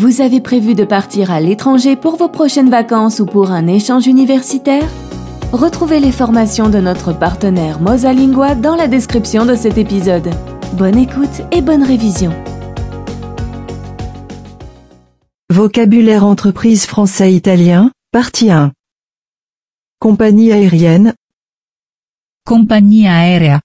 [0.00, 4.06] Vous avez prévu de partir à l'étranger pour vos prochaines vacances ou pour un échange
[4.06, 4.88] universitaire?
[5.50, 10.30] Retrouvez les formations de notre partenaire Mosalingua dans la description de cet épisode.
[10.74, 12.30] Bonne écoute et bonne révision.
[15.50, 18.70] Vocabulaire entreprise français-italien, partie 1.
[19.98, 21.12] Compagnie aérienne,
[22.46, 23.60] Compagnia aerea.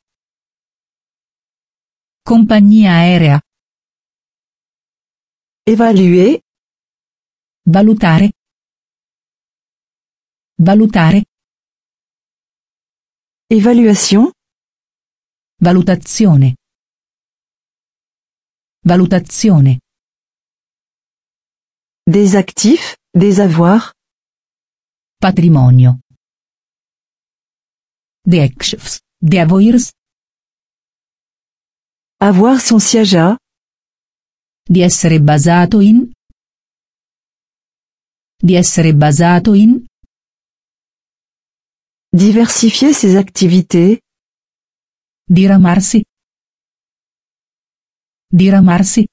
[2.26, 3.40] Compagnia aerea.
[5.66, 6.42] Évaluer,
[7.66, 8.30] Valutare.
[10.60, 11.24] Valutare.
[13.50, 14.32] évaluation,
[15.62, 16.56] Valutazione.
[18.84, 19.80] Valutazione.
[22.08, 23.94] des actifs, des avoirs,
[25.22, 25.94] Patrimonio.
[28.26, 29.00] De actifs.
[29.22, 29.94] De avoirs.
[32.20, 33.38] avoir son siège à,
[34.64, 36.10] Di essere basato in.
[38.38, 39.86] Di essere basato in.
[42.14, 43.98] diversifier ses activités,
[45.28, 46.04] Diramarsi.
[48.30, 49.08] Diramarsi.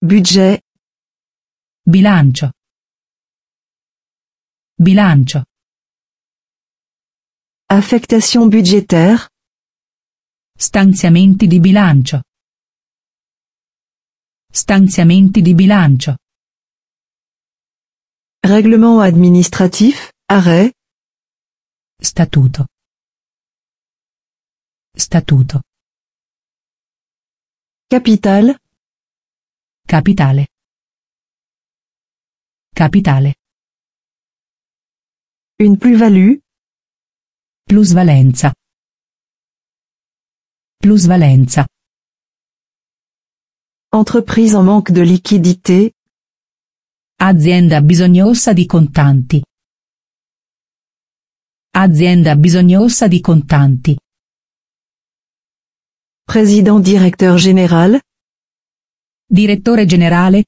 [0.00, 0.60] budget,
[1.86, 2.50] Bilancio.
[4.74, 5.44] Bilancio.
[7.66, 9.28] affectation budgétaire,
[10.58, 12.22] Stanziamenti di bilancio.
[14.54, 16.16] Stanziamenti di bilancio.
[18.44, 20.70] règlement administratif, arrêt,
[21.98, 22.66] Statuto.
[24.94, 25.62] Statuto.
[27.88, 28.54] capital,
[29.86, 30.48] Capitale.
[32.74, 33.34] Capitale.
[35.60, 36.38] une plus-value,
[37.64, 38.52] Plusvalenza.
[40.76, 41.64] Plusvalenza.
[43.94, 45.92] Entreprise en manque de liquidité,
[47.18, 49.42] Azienda bisognosa di contanti.
[51.74, 53.96] Azienda bisognosa di contanti.
[56.24, 58.00] président directeur général,
[59.26, 60.44] Direttore generale.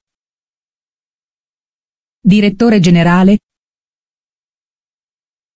[2.21, 3.39] Direttore generale.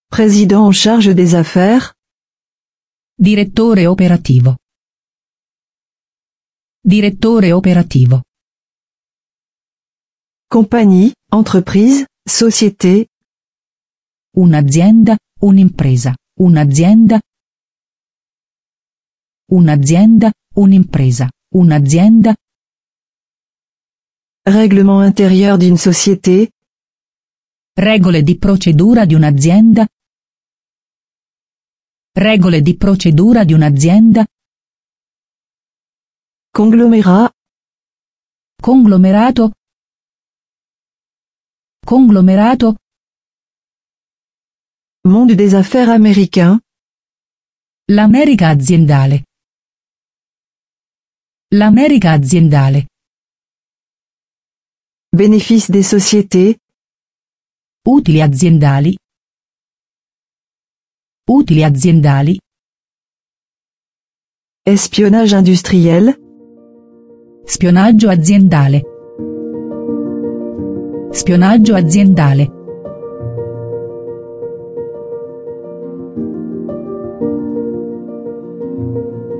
[0.08, 1.94] président en charge des affaires,
[3.16, 4.56] Direttore operativo.
[6.88, 8.22] Direttore operativo.
[10.48, 13.08] compagnie, entreprise, société,
[14.34, 17.20] Un'azienda, un'impresa, un'azienda.
[19.50, 22.34] Un'azienda, un'impresa, un'azienda.
[24.44, 26.48] règlement intérieur d'une société,
[27.74, 29.86] Regole di procedura di un'azienda.
[32.14, 34.24] Regole di procedura di un'azienda.
[36.58, 37.30] Conglomérat,
[38.60, 39.52] Conglomerato.
[41.86, 42.74] Conglomerato.
[45.04, 46.58] monde des affaires américain,
[47.88, 49.22] L'America aziendale.
[51.52, 52.88] L'America aziendale.
[55.12, 56.58] bénéfice des sociétés,
[57.86, 58.98] Utili aziendali.
[61.28, 62.40] Utili aziendali.
[64.66, 66.27] espionnage industriel,
[67.50, 68.82] Spionaggio aziendale.
[71.10, 72.57] Spionaggio aziendale.